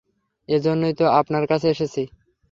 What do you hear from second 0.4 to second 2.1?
এজন্যই তো আপনার কাছে এসেছি।